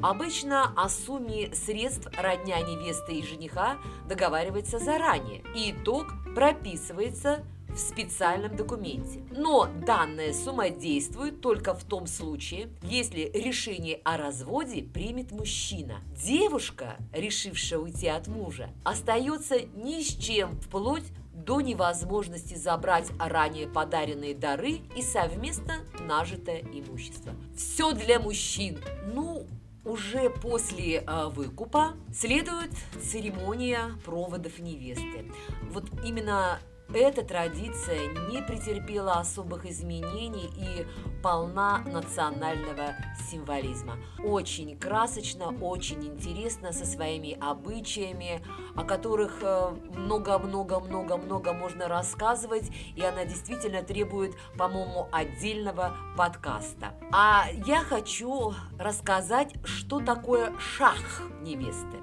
Обычно 0.00 0.72
о 0.76 0.88
сумме 0.88 1.54
средств 1.54 2.08
родня 2.16 2.60
невесты 2.60 3.14
и 3.14 3.26
жениха 3.26 3.78
договаривается 4.08 4.78
заранее, 4.78 5.42
и 5.54 5.72
итог 5.72 6.06
прописывается 6.34 7.44
в 7.68 7.78
специальном 7.78 8.54
документе. 8.54 9.22
Но 9.30 9.68
данная 9.86 10.32
сумма 10.32 10.70
действует 10.70 11.40
только 11.40 11.74
в 11.74 11.84
том 11.84 12.06
случае, 12.06 12.68
если 12.82 13.30
решение 13.32 14.00
о 14.04 14.16
разводе 14.16 14.82
примет 14.82 15.32
мужчина. 15.32 16.00
Девушка, 16.14 16.96
решившая 17.12 17.78
уйти 17.78 18.08
от 18.08 18.28
мужа, 18.28 18.70
остается 18.84 19.60
ни 19.74 20.02
с 20.02 20.14
чем 20.14 20.60
вплоть 20.60 21.04
до 21.32 21.60
невозможности 21.60 22.54
забрать 22.54 23.10
ранее 23.18 23.66
подаренные 23.66 24.34
дары 24.34 24.80
и 24.94 25.02
совместно 25.02 25.76
нажитое 26.00 26.60
имущество. 26.60 27.32
Все 27.56 27.92
для 27.92 28.20
мужчин. 28.20 28.78
Ну, 29.12 29.46
уже 29.84 30.30
после 30.30 30.98
э, 30.98 31.28
выкупа 31.28 31.94
следует 32.12 32.70
церемония 33.00 33.98
проводов 34.04 34.58
невесты. 34.58 35.30
Вот 35.70 35.84
именно 36.04 36.60
эта 36.94 37.22
традиция 37.22 38.08
не 38.30 38.42
претерпела 38.42 39.14
особых 39.14 39.66
изменений 39.66 40.50
и 40.56 40.86
полна 41.22 41.78
национального 41.78 42.96
символизма. 43.30 43.96
Очень 44.24 44.78
красочно, 44.78 45.54
очень 45.60 46.04
интересно, 46.04 46.72
со 46.72 46.84
своими 46.84 47.38
обычаями, 47.40 48.44
о 48.74 48.84
которых 48.84 49.38
э, 49.42 49.70
много-много-много-много 49.96 51.52
можно 51.52 51.88
рассказывать, 51.88 52.70
и 52.96 53.02
она 53.02 53.24
действительно 53.24 53.82
требует, 53.82 54.34
по-моему, 54.58 55.08
отдельного 55.12 55.96
подкаста. 56.16 56.94
А 57.12 57.46
я 57.66 57.80
хочу 57.80 58.54
рассказать, 58.78 59.54
что 59.64 60.00
такое 60.00 60.52
шах 60.58 61.22
невесты. 61.42 61.98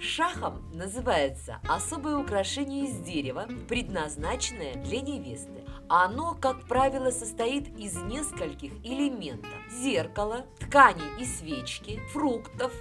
Шахом 0.00 0.62
называется 0.72 1.60
особое 1.68 2.16
украшение 2.18 2.84
из 2.84 2.98
дерева, 3.00 3.48
предназначенное 3.68 4.74
для 4.76 5.00
невесты. 5.00 5.64
Оно, 5.88 6.36
как 6.40 6.68
правило, 6.68 7.10
состоит 7.10 7.76
из 7.76 7.96
нескольких 7.96 8.72
элементов. 8.84 9.50
Зеркало, 9.72 10.46
ткани 10.60 11.02
и 11.18 11.24
свечки, 11.24 12.00
фруктов, 12.12 12.72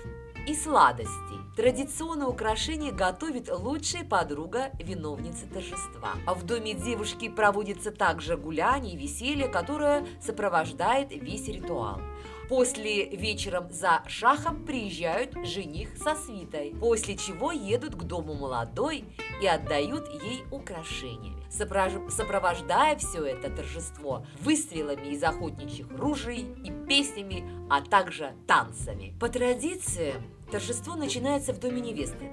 и 0.47 0.55
сладостей. 0.55 1.39
Традиционное 1.57 2.27
украшение 2.27 2.91
готовит 2.91 3.49
лучшая 3.49 4.05
подруга 4.05 4.71
виновницы 4.79 5.45
торжества. 5.45 6.13
В 6.25 6.43
доме 6.43 6.73
девушки 6.73 7.27
проводится 7.27 7.91
также 7.91 8.37
гуляние 8.37 8.93
и 8.93 8.97
веселье, 8.97 9.49
которое 9.49 10.05
сопровождает 10.21 11.11
весь 11.11 11.47
ритуал. 11.49 11.99
После 12.49 13.09
вечером 13.09 13.71
за 13.71 14.03
шахом 14.07 14.63
приезжают 14.65 15.33
жених 15.45 15.89
со 15.97 16.15
свитой, 16.15 16.73
после 16.79 17.17
чего 17.17 17.51
едут 17.51 17.95
к 17.95 18.03
дому 18.03 18.35
молодой 18.35 19.03
и 19.41 19.47
отдают 19.47 20.07
ей 20.23 20.45
украшения, 20.49 21.33
сопровождая 21.49 22.95
все 22.97 23.25
это 23.25 23.49
торжество 23.49 24.25
выстрелами 24.39 25.07
из 25.07 25.23
охотничьих 25.23 25.87
ружей 25.97 26.47
и 26.63 26.71
песнями, 26.87 27.43
а 27.69 27.81
также 27.81 28.33
танцами. 28.47 29.13
По 29.19 29.27
традиции, 29.27 30.13
торжество 30.49 30.95
начинается 30.95 31.51
в 31.51 31.59
доме 31.59 31.81
невесты. 31.81 32.31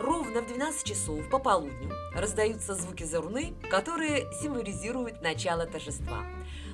Ровно 0.00 0.40
в 0.40 0.46
12 0.46 0.84
часов 0.86 1.28
по 1.28 1.38
полудню 1.38 1.90
раздаются 2.14 2.74
звуки 2.74 3.04
зурны, 3.04 3.52
которые 3.70 4.24
символизируют 4.40 5.20
начало 5.20 5.66
торжества. 5.66 6.24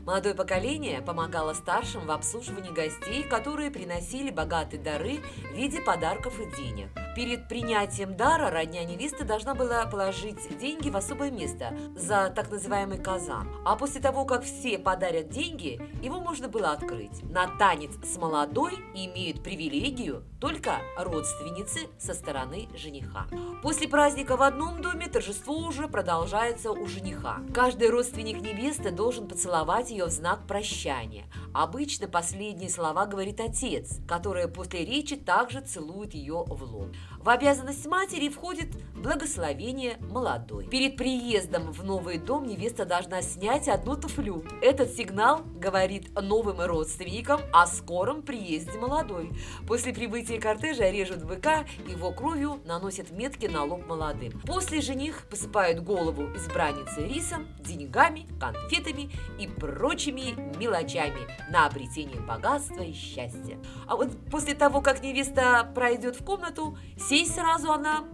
Молодое 0.07 0.37
поколение 0.37 1.03
помогало 1.03 1.53
старшим 1.53 2.07
в 2.07 2.13
обслуживании 2.13 2.71
гостей, 2.71 3.25
которые 3.25 3.73
приносили 3.73 4.31
богатые 4.31 4.81
дары 4.81 5.19
в 5.51 5.57
виде 5.57 5.81
подарков 5.81 6.39
и 6.39 6.57
денег. 6.57 6.91
Перед 7.17 7.49
принятием 7.49 8.15
дара 8.15 8.51
родня 8.51 8.85
невесты 8.85 9.25
должна 9.25 9.55
была 9.55 9.87
положить 9.87 10.59
деньги 10.59 10.91
в 10.91 10.97
особое 10.99 11.31
место 11.31 11.75
за 11.97 12.31
так 12.37 12.51
называемый 12.51 12.99
казан. 12.99 13.49
А 13.65 13.75
после 13.75 14.03
того, 14.03 14.27
как 14.27 14.45
все 14.45 14.79
подарят 14.79 15.31
деньги, 15.31 15.81
его 16.03 16.21
можно 16.21 16.47
было 16.47 16.73
открыть. 16.73 17.23
На 17.23 17.47
танец 17.57 17.93
с 18.05 18.19
молодой 18.19 18.75
имеют 18.93 19.43
привилегию 19.43 20.25
только 20.39 20.73
родственницы 20.99 21.89
со 21.99 22.13
стороны 22.13 22.69
жениха. 22.77 23.27
После 23.63 23.89
праздника 23.89 24.37
в 24.37 24.43
одном 24.43 24.83
доме 24.83 25.09
торжество 25.09 25.57
уже 25.57 25.89
продолжается 25.89 26.71
у 26.71 26.87
жениха. 26.87 27.39
Каждый 27.55 27.89
родственник 27.89 28.43
невесты 28.43 28.91
должен 28.91 29.27
поцеловать 29.27 29.91
ее 29.91 30.05
в 30.05 30.11
знак 30.11 30.47
прощания. 30.47 31.25
Обычно 31.55 32.09
последние 32.09 32.69
слова 32.69 33.07
говорит 33.07 33.41
отец, 33.41 34.01
который 34.07 34.49
после 34.49 34.85
речи 34.85 35.17
также 35.17 35.63
целует 35.63 36.13
ее 36.13 36.45
в 36.47 36.63
лоб. 36.63 36.89
В 37.27 37.29
обязанность 37.29 37.85
матери 37.87 38.29
входит 38.29 38.69
благословение 38.95 39.97
молодой. 40.01 40.67
Перед 40.67 40.97
приездом 40.97 41.73
в 41.73 41.85
новый 41.85 42.19
дом 42.19 42.47
невеста 42.47 42.85
должна 42.85 43.21
снять 43.21 43.67
одну 43.67 43.97
туфлю. 43.97 44.45
Этот 44.63 44.95
сигнал 44.95 45.43
говорит 45.57 46.13
новым 46.15 46.61
родственникам 46.61 47.41
о 47.53 47.67
скором 47.67 48.23
приезде 48.23 48.79
молодой. 48.79 49.33
После 49.67 49.93
прибытия 49.93 50.41
кортежа 50.41 50.89
режут 50.91 51.25
быка, 51.25 51.65
его 51.89 52.13
кровью 52.13 52.61
наносят 52.65 53.11
метки 53.11 53.47
на 53.47 53.65
лоб 53.65 53.87
молодым. 53.87 54.41
После 54.47 54.81
жених 54.81 55.27
посыпают 55.29 55.81
голову 55.83 56.35
избранницы 56.37 57.07
рисом, 57.07 57.49
деньгами, 57.59 58.29
конфетами 58.39 59.11
и 59.41 59.49
прочими 59.49 60.35
мелочами 60.59 61.27
на 61.51 61.67
обретение 61.67 62.21
богатства 62.21 62.83
и 62.83 62.93
счастья. 62.93 63.59
А 63.89 63.97
вот 63.97 64.11
после 64.31 64.55
того, 64.55 64.81
как 64.81 65.03
невеста 65.03 65.69
пройдет 65.75 66.15
в 66.21 66.25
комнату, 66.25 66.79
сесть 66.97 67.35
сразу 67.35 67.73
она 67.73 68.05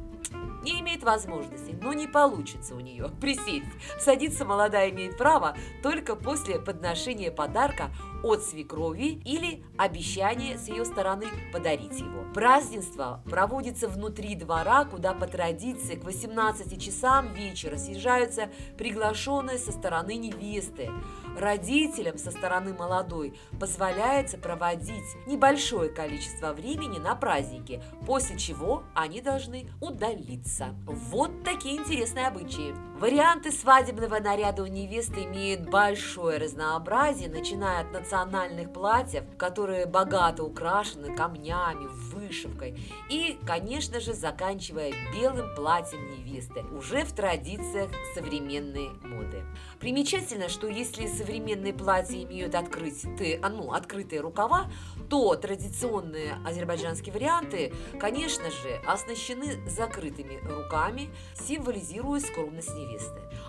не 0.62 0.81
имеет 0.81 1.03
возможности, 1.03 1.77
но 1.83 1.93
не 1.93 2.07
получится 2.07 2.75
у 2.75 2.81
нее 2.81 3.09
присесть. 3.21 3.67
Садиться 4.01 4.45
молодая 4.45 4.91
имеет 4.91 5.19
право 5.19 5.57
только 5.83 6.17
после 6.17 6.59
подношения 6.59 7.31
подарка 7.31 7.91
от 8.23 8.43
свекрови 8.43 9.21
или 9.25 9.64
обещания 9.76 10.59
с 10.59 10.69
ее 10.69 10.85
стороны 10.85 11.26
подарить 11.52 11.99
его. 11.99 12.25
Празднество 12.35 13.23
проводится 13.25 13.88
внутри 13.88 14.35
двора, 14.35 14.85
куда 14.85 15.12
по 15.12 15.26
традиции 15.26 15.97
к 15.97 16.05
18 16.05 16.81
часам 16.83 17.33
вечера 17.35 17.76
съезжаются 17.76 18.50
приглашенные 18.79 19.59
со 19.59 19.73
стороны 19.73 20.17
невесты. 20.17 20.91
Родителям 21.38 22.19
со 22.19 22.31
стороны 22.31 22.75
молодой 22.75 23.35
позволяется 23.59 24.38
проводить 24.38 25.05
небольшое 25.26 25.91
количество 25.91 26.52
времени 26.52 26.99
на 26.99 27.14
празднике, 27.14 27.83
после 28.07 28.38
чего 28.38 28.85
они 28.95 29.21
должны 29.21 29.69
удалиться. 29.81 30.75
Вот 30.87 31.43
такие 31.43 31.76
интересные 31.76 32.26
обычаи. 32.26 32.75
Варианты 33.02 33.50
свадебного 33.50 34.21
наряда 34.21 34.62
у 34.62 34.66
невесты 34.66 35.25
имеют 35.25 35.68
большое 35.68 36.38
разнообразие, 36.38 37.28
начиная 37.28 37.80
от 37.80 37.90
национальных 37.90 38.73
платьев, 38.73 39.25
которые 39.37 39.87
богато 39.87 40.44
украшены 40.44 41.16
камнями, 41.16 41.88
вышивкой, 41.88 42.78
и, 43.11 43.40
конечно 43.44 43.99
же, 43.99 44.14
заканчивая 44.14 44.92
белым 45.12 45.52
платьем 45.56 46.12
невесты, 46.12 46.62
уже 46.66 47.04
в 47.04 47.12
традициях 47.12 47.90
современной 48.14 48.90
моды. 49.02 49.42
Примечательно, 49.80 50.49
что 50.49 50.68
если 50.68 51.09
современные 51.09 51.75
платья 51.75 52.23
имеют 52.23 52.54
открытые, 52.54 53.40
а, 53.42 53.49
ну, 53.49 53.73
открытые 53.73 54.21
рукава, 54.21 54.71
то 55.11 55.35
традиционные 55.35 56.37
азербайджанские 56.47 57.12
варианты, 57.12 57.75
конечно 57.99 58.49
же, 58.49 58.80
оснащены 58.87 59.68
закрытыми 59.68 60.38
руками, 60.47 61.11
символизируя 61.35 62.21
скромность 62.21 62.71
невесты. 62.71 62.92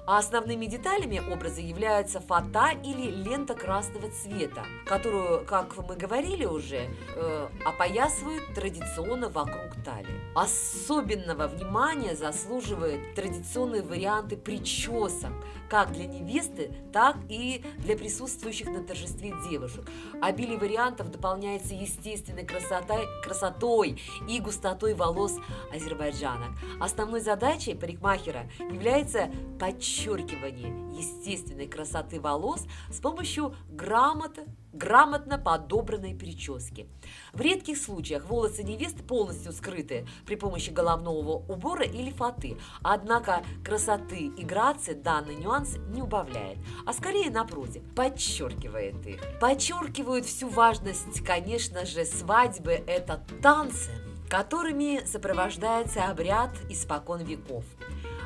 А 0.05 0.17
основными 0.17 0.65
деталями 0.65 1.21
образа 1.31 1.61
являются 1.61 2.19
фата 2.19 2.71
или 2.83 3.09
лента 3.09 3.53
красного 3.53 4.09
цвета, 4.09 4.65
которую, 4.85 5.45
как 5.45 5.77
мы 5.77 5.95
говорили 5.95 6.45
уже, 6.45 6.89
э, 7.15 7.49
опоясывают 7.65 8.53
традиционно 8.53 9.29
вокруг 9.29 9.75
талии. 9.85 10.21
Особенного 10.35 11.47
внимания 11.47 12.15
заслуживают 12.15 13.15
традиционные 13.15 13.81
варианты 13.81 14.35
причесок, 14.35 15.31
как 15.69 15.93
для 15.93 16.05
невесты, 16.05 16.71
так 16.91 17.15
и 17.29 17.63
для 17.77 17.95
присутствующих 17.95 18.67
на 18.67 18.83
торжестве 18.83 19.33
девушек. 19.49 19.85
Обилие 20.21 20.57
вариантов 20.57 21.11
дополняется 21.11 21.73
естественной 21.73 22.45
красотой, 22.45 23.07
красотой 23.23 24.01
и 24.27 24.39
густотой 24.39 24.93
волос 24.93 25.37
азербайджанок. 25.73 26.51
Основной 26.79 27.21
задачей 27.21 27.73
парикмахера 27.73 28.49
является 28.59 29.31
подчеркивание 29.59 30.73
естественной 30.97 31.67
красоты 31.67 32.19
волос 32.19 32.65
с 32.91 32.99
помощью 32.99 33.55
грамоты, 33.69 34.43
грамотно 34.73 35.37
подобранной 35.37 36.15
прически. 36.15 36.87
В 37.31 37.41
редких 37.41 37.77
случаях 37.77 38.25
волосы 38.25 38.63
невесты 38.63 39.03
полностью 39.03 39.53
скрыты 39.53 40.07
при 40.25 40.35
помощи 40.35 40.69
головного 40.69 41.43
убора 41.51 41.85
или 41.85 42.11
фаты, 42.11 42.57
однако 42.81 43.43
красоты 43.63 44.31
и 44.37 44.43
грации 44.43 44.93
данный 44.93 45.35
нюанс 45.35 45.77
не 45.89 46.01
убавляет, 46.01 46.57
а 46.85 46.93
скорее 46.93 47.29
напротив, 47.29 47.83
подчеркивает 47.95 49.05
их. 49.05 49.21
Подчеркивают 49.39 50.25
всю 50.25 50.49
важность, 50.49 51.23
конечно 51.23 51.85
же, 51.85 52.05
свадьбы– 52.05 52.71
это 52.87 53.23
танцы, 53.41 53.91
которыми 54.29 55.05
сопровождается 55.05 56.05
обряд 56.05 56.49
испокон 56.69 57.21
веков. 57.21 57.63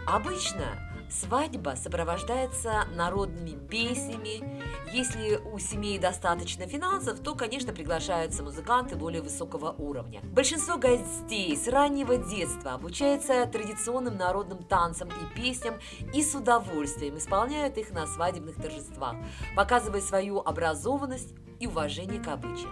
Обычно 0.08 0.97
Свадьба 1.10 1.76
сопровождается 1.76 2.86
народными 2.94 3.52
песнями. 3.68 4.62
Если 4.92 5.38
у 5.38 5.58
семьи 5.58 5.98
достаточно 5.98 6.68
финансов, 6.68 7.20
то, 7.20 7.34
конечно, 7.36 7.74
приглашаются 7.74 8.44
музыканты 8.44 8.96
более 8.96 9.22
высокого 9.22 9.72
уровня. 9.72 10.22
Большинство 10.24 10.78
гостей 10.78 11.56
с 11.56 11.68
раннего 11.68 12.18
детства 12.18 12.74
обучаются 12.74 13.46
традиционным 13.46 14.18
народным 14.18 14.64
танцам 14.64 15.10
и 15.10 15.36
песням 15.36 15.76
и 16.14 16.22
с 16.22 16.36
удовольствием 16.36 17.18
исполняют 17.18 17.78
их 17.78 17.92
на 17.92 18.06
свадебных 18.06 18.56
торжествах, 18.56 19.16
показывая 19.56 20.02
свою 20.02 20.40
образованность 20.40 21.34
и 21.60 21.68
уважение 21.68 22.22
к 22.22 22.28
обычаям. 22.28 22.72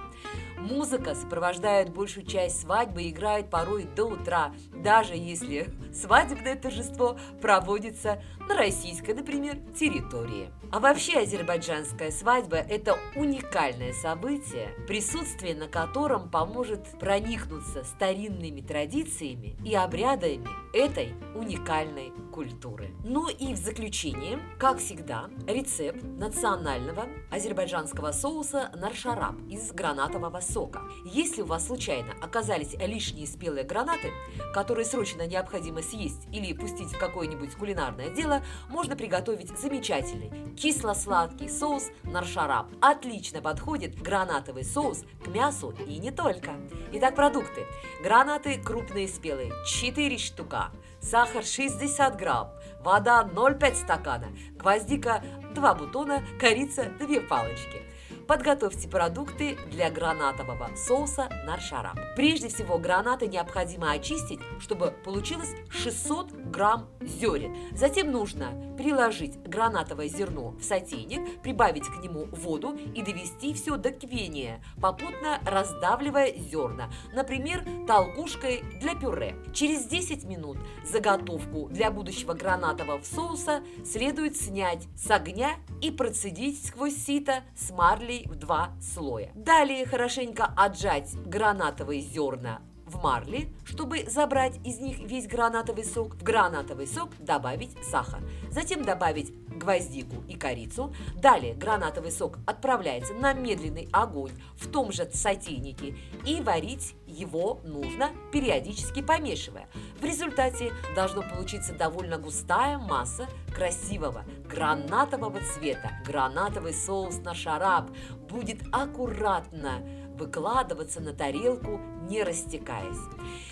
Музыка 0.57 1.13
сопровождает 1.13 1.89
большую 1.89 2.25
часть 2.25 2.61
свадьбы 2.61 3.03
и 3.03 3.11
играет 3.11 3.49
порой 3.49 3.83
до 3.83 4.05
утра, 4.05 4.53
даже 4.73 5.13
если 5.13 5.69
свадебное 5.93 6.55
торжество 6.55 7.17
проводится 7.41 8.21
на 8.47 8.55
российской, 8.55 9.13
например, 9.13 9.57
территории. 9.77 10.49
А 10.71 10.79
вообще 10.79 11.19
азербайджанская 11.19 12.11
свадьба– 12.11 12.55
это 12.69 12.97
уникальное 13.15 13.93
событие, 13.93 14.69
присутствие 14.87 15.55
на 15.55 15.67
котором 15.67 16.29
поможет 16.29 16.99
проникнуться 16.99 17.83
старинными 17.83 18.61
традициями 18.61 19.55
и 19.63 19.75
обрядами 19.75 20.47
этой 20.73 21.13
уникальной 21.35 22.11
культуры. 22.35 22.91
Ну 23.05 23.29
и 23.29 23.53
в 23.53 23.57
заключение, 23.57 24.39
как 24.59 24.79
всегда, 24.79 25.29
рецепт 25.47 26.03
национального 26.03 27.07
азербайджанского 27.31 28.11
соуса 28.11 28.71
наршараб 28.75 29.35
из 29.49 29.71
гранатового 29.71 30.41
сока. 30.41 30.81
Если 31.05 31.43
у 31.43 31.45
вас 31.45 31.67
случайно 31.67 32.11
оказались 32.21 32.73
лишние 32.73 33.25
спелые 33.25 33.63
гранаты, 33.63 34.11
которые 34.53 34.85
срочно 34.85 35.25
необходимо 35.25 35.81
съесть 35.81 36.27
или 36.33 36.51
пустить 36.51 36.91
в 36.91 36.99
какое-нибудь 36.99 37.55
кулинарное 37.55 38.09
дело, 38.09 38.43
можно 38.67 38.97
приготовить 38.97 39.57
замечательный 39.57 40.55
кисло-сладкий 40.57 41.47
соус 41.47 41.89
наршараб. 42.03 42.67
Отлично 42.81 43.41
подходит 43.41 44.01
гранатовый 44.01 44.65
соус 44.65 45.05
к 45.23 45.27
мясу 45.29 45.73
и 45.87 45.99
не 45.99 46.11
только. 46.11 46.51
Итак, 46.91 47.15
продукты. 47.15 47.65
Гранаты 48.03 48.61
крупные 48.61 49.07
спелые, 49.07 49.53
4 49.65 50.17
штука 50.17 50.71
сахар 51.05 51.43
60 51.43 52.15
грамм, 52.17 52.49
вода 52.79 53.23
0,5 53.23 53.75
стакана, 53.75 54.27
гвоздика 54.57 55.21
2 55.53 55.75
бутона, 55.75 56.23
корица 56.39 56.85
2 56.99 57.21
палочки. 57.29 57.81
Подготовьте 58.27 58.87
продукты 58.87 59.55
для 59.69 59.91
гранатового 59.91 60.75
соуса 60.75 61.29
наршараб. 61.45 61.99
Прежде 62.15 62.47
всего 62.47 62.79
гранаты 62.79 63.27
необходимо 63.27 63.91
очистить, 63.91 64.39
чтобы 64.59 64.95
получилось 65.03 65.53
600 65.69 66.31
грамм 66.31 66.89
зерен. 67.01 67.55
Затем 67.73 68.11
нужно 68.11 68.75
приложить 68.77 69.39
гранатовое 69.43 70.07
зерно 70.07 70.55
в 70.59 70.63
сотейник, 70.63 71.41
прибавить 71.41 71.85
к 71.85 72.03
нему 72.03 72.25
воду 72.31 72.75
и 72.95 73.03
довести 73.03 73.53
все 73.53 73.77
до 73.77 73.91
кипения, 73.91 74.63
попутно 74.81 75.39
раздавливая 75.45 76.33
зерна, 76.35 76.89
например, 77.13 77.63
толкушкой 77.87 78.63
для 78.81 78.95
пюре. 78.95 79.35
Через 79.53 79.85
10 79.85 80.23
минут 80.23 80.57
заготовку 80.83 81.69
для 81.69 81.91
будущего 81.91 82.33
гранатового 82.33 83.01
соуса 83.03 83.63
следует 83.85 84.35
снять 84.35 84.87
с 84.97 85.11
огня 85.11 85.55
и 85.81 85.91
процедить 85.91 86.65
сквозь 86.65 86.95
сито 86.95 87.43
с 87.55 87.71
марлей 88.15 88.27
в 88.27 88.35
два 88.35 88.73
слоя. 88.81 89.31
Далее 89.35 89.85
хорошенько 89.85 90.45
отжать 90.55 91.13
гранатовые 91.25 92.01
зерна 92.01 92.61
в 92.85 93.01
марли, 93.01 93.51
чтобы 93.65 94.05
забрать 94.07 94.57
из 94.63 94.79
них 94.79 94.99
весь 94.99 95.27
гранатовый 95.27 95.83
сок. 95.83 96.15
В 96.15 96.23
гранатовый 96.23 96.87
сок 96.87 97.09
добавить 97.19 97.75
сахар. 97.83 98.21
Затем 98.51 98.83
добавить 98.83 99.33
гвоздику 99.65 100.23
и 100.27 100.35
корицу. 100.35 100.93
Далее 101.15 101.55
гранатовый 101.55 102.11
сок 102.11 102.37
отправляется 102.45 103.13
на 103.13 103.33
медленный 103.33 103.89
огонь 103.91 104.31
в 104.55 104.69
том 104.69 104.91
же 104.91 105.09
сотейнике 105.11 105.97
и 106.25 106.41
варить 106.41 106.95
его 107.07 107.61
нужно 107.63 108.11
периодически 108.31 109.01
помешивая. 109.01 109.67
В 109.99 110.05
результате 110.05 110.71
должно 110.95 111.23
получиться 111.23 111.73
довольно 111.73 112.17
густая 112.17 112.77
масса 112.77 113.27
красивого 113.53 114.23
гранатового 114.47 115.39
цвета. 115.41 115.91
Гранатовый 116.05 116.73
соус 116.73 117.17
на 117.19 117.33
шараб 117.33 117.89
будет 118.29 118.61
аккуратно 118.71 119.81
выкладываться 120.15 121.01
на 121.01 121.13
тарелку, 121.13 121.79
не 122.09 122.23
растекаясь. 122.23 122.97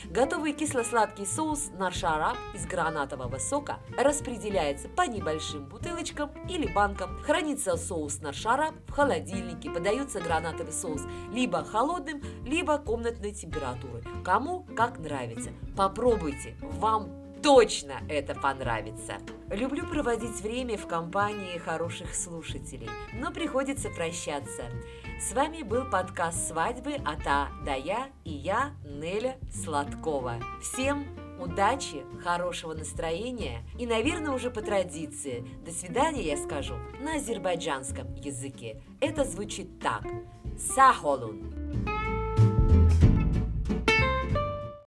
Готовый 0.06 0.54
кисло-сладкий 0.54 1.26
соус 1.26 1.71
на 1.78 1.91
шарап 1.91 2.38
из 2.54 2.65
гранатового 2.65 3.38
сока 3.38 3.80
распределяется 3.97 4.89
по 4.89 5.04
небольшим 5.04 5.65
бутылочкам 5.65 6.32
или 6.47 6.71
банкам. 6.71 7.19
Хранится 7.23 7.78
соус 7.78 8.21
на 8.21 8.34
шарап 8.34 8.76
в 8.88 8.91
холодильнике, 8.91 9.69
подается 9.69 10.19
гранатовый 10.19 10.73
соус 10.73 11.02
либо 11.32 11.63
холодным, 11.63 12.21
либо 12.45 12.78
комнатной 12.78 13.32
температуры. 13.32 14.04
Кому 14.23 14.65
как 14.76 14.99
нравится. 14.99 15.52
Попробуйте, 15.76 16.56
вам 16.62 17.10
точно 17.43 18.02
это 18.08 18.34
понравится. 18.34 19.15
Люблю 19.52 19.86
проводить 19.86 20.41
время 20.41 20.78
в 20.78 20.88
компании 20.88 21.58
хороших 21.58 22.15
слушателей, 22.15 22.89
но 23.13 23.32
приходится 23.32 23.89
прощаться. 23.89 24.63
С 25.29 25.31
вами 25.31 25.63
был 25.63 25.86
подкаст 25.86 26.49
«Свадьбы» 26.49 26.95
от 26.95 27.25
А 27.25 27.47
до 27.65 27.77
Я 27.77 28.09
и 28.25 28.31
я, 28.31 28.73
Неля 28.83 29.38
Сладкова. 29.53 30.36
Всем 30.62 31.05
удачи, 31.39 32.03
хорошего 32.21 32.73
настроения 32.73 33.62
и, 33.79 33.86
наверное, 33.86 34.33
уже 34.33 34.51
по 34.51 34.62
традиции, 34.62 35.45
до 35.65 35.71
свидания 35.71 36.23
я 36.23 36.36
скажу 36.36 36.75
на 36.99 37.15
азербайджанском 37.15 38.13
языке. 38.15 38.81
Это 38.99 39.23
звучит 39.23 39.79
так. 39.79 40.03
Сахолун. 40.57 41.62